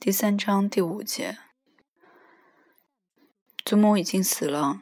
[0.00, 1.36] 第三章第五节，
[3.62, 4.80] 祖母已经死了，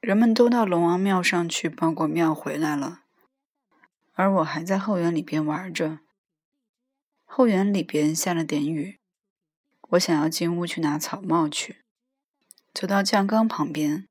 [0.00, 3.02] 人们都到龙王庙上去报过庙回来了，
[4.14, 5.98] 而我还在后园里边玩着。
[7.26, 8.98] 后园里边下了点雨，
[9.90, 11.84] 我想要进屋去拿草帽去。
[12.72, 14.08] 走到酱缸旁边，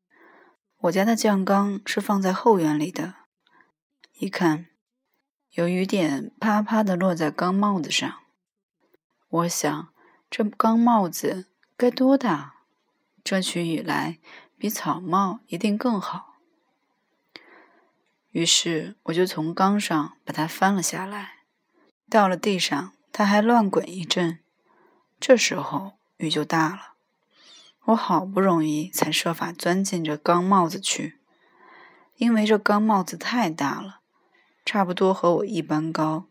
[0.81, 3.15] 我家的酱缸是放在后园里的，
[4.19, 4.67] 一看，
[5.53, 8.19] 有雨点啪啪的落在缸帽子上，
[9.27, 9.91] 我想。
[10.31, 12.53] 这钢帽子该多大？
[13.23, 14.19] 这取雨来
[14.59, 16.35] 比草帽一定更好。
[18.29, 21.39] 于是我就从缸上把它翻了下来，
[22.07, 24.37] 到了地上，它还乱滚一阵。
[25.19, 26.93] 这时候雨就大了，
[27.85, 31.17] 我好不容易才设法钻进这钢帽子去，
[32.17, 34.01] 因为这钢帽子太大了，
[34.63, 36.27] 差不多和我一般高。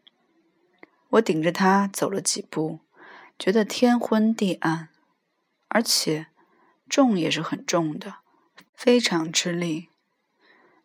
[1.11, 2.79] 我顶着它走了几步。
[3.39, 4.89] 觉得天昏地暗，
[5.69, 6.27] 而且
[6.89, 8.17] 重也是很重的，
[8.75, 9.91] 非常吃力。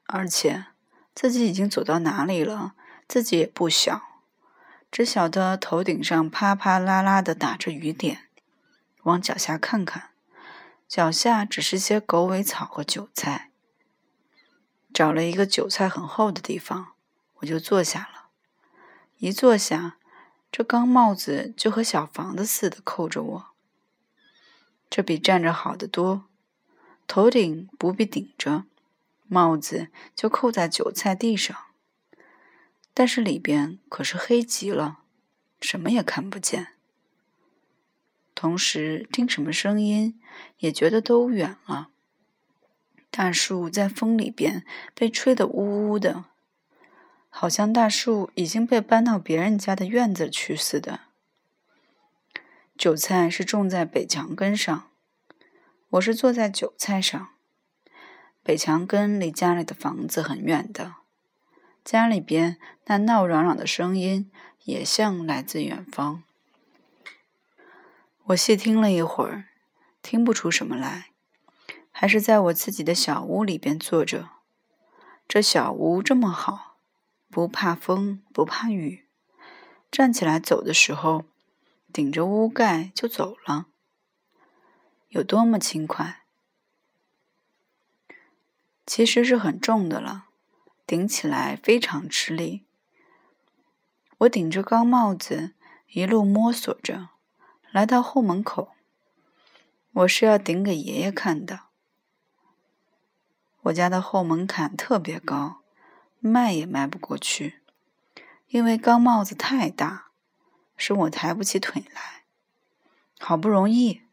[0.06, 0.68] 而且
[1.16, 2.76] 自己已经走到哪里了，
[3.08, 4.04] 自己也不小，
[4.92, 8.30] 只晓得头顶上啪啪啦啦的打着雨点。
[9.04, 10.12] 往脚下看看，
[10.88, 13.50] 脚下只是些狗尾草和韭菜。
[14.94, 16.94] 找了一个韭菜很厚的地方，
[17.38, 18.30] 我就坐下了。
[19.18, 19.98] 一坐下。
[20.56, 23.46] 这钢帽子就和小房子似的扣着我，
[24.88, 26.26] 这比站着好得多。
[27.08, 28.66] 头顶不必顶着，
[29.28, 31.58] 帽子就扣在韭菜地上。
[32.94, 35.00] 但是里边可是黑极了，
[35.60, 36.76] 什么也看不见。
[38.36, 40.22] 同时听什么声音
[40.60, 41.90] 也觉得都远了。
[43.10, 46.26] 大树在风里边被吹得呜呜的。
[47.36, 51.00] 好像大树已经被搬到别人家的院子去似的。
[52.78, 54.88] 韭菜是种在北墙根上，
[55.90, 57.30] 我是坐在韭菜上。
[58.44, 60.94] 北墙根离家里的房子很远的，
[61.84, 64.32] 家里边那闹嚷嚷的声音
[64.66, 66.22] 也像来自远方。
[68.26, 69.46] 我细听了一会儿，
[70.04, 71.08] 听不出什么来，
[71.92, 74.30] 还是在我自己的小屋里边坐着。
[75.28, 76.73] 这小屋这么好。
[77.34, 79.08] 不怕风，不怕雨，
[79.90, 81.26] 站起来走的时候，
[81.92, 83.66] 顶着屋盖就走了，
[85.10, 86.26] 有多么轻快！
[88.86, 90.28] 其实是很重的了，
[90.86, 92.68] 顶起来非常吃力。
[94.20, 95.56] 我顶着高帽子，
[95.88, 97.10] 一路摸索着，
[97.72, 98.74] 来到后门口。
[99.94, 101.62] 我是要顶给爷爷看的。
[103.64, 105.63] 我家的后门槛特别高。
[106.26, 107.60] 迈也迈不过去，
[108.48, 110.06] 因为钢帽子太大，
[110.78, 112.24] 使我抬不起腿来。
[113.20, 114.04] 好不容易，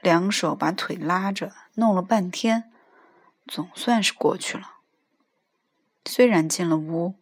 [0.00, 2.72] 两手把腿拉着，弄了半天，
[3.46, 4.78] 总算是过去了。
[6.06, 7.16] 虽然进了屋，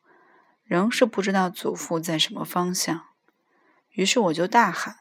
[0.62, 3.06] 仍是不知道祖父在什么方向，
[3.90, 4.98] 于是我就大喊。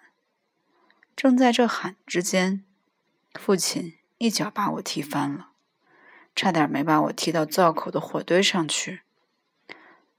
[1.15, 2.65] 正在这喊之间，
[3.35, 5.51] 父亲一脚把我踢翻了，
[6.35, 9.03] 差点没把我踢到灶口的火堆上去。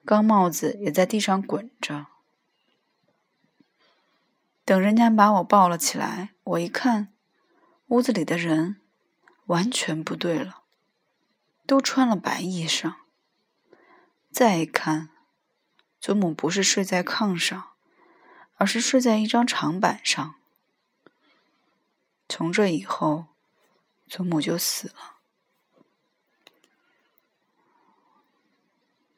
[0.08, 2.06] 钢帽子也在地上滚着。
[4.64, 7.12] 等人家把我抱了起来，我一看，
[7.88, 8.80] 屋子里的人
[9.48, 10.62] 完全不对了，
[11.66, 12.94] 都穿了白衣裳。
[14.32, 15.10] 再一看，
[16.00, 17.72] 祖母不是睡在炕上，
[18.54, 20.36] 而是睡在一张长板上。
[22.26, 23.26] 从这以后，
[24.06, 25.17] 祖母就死了。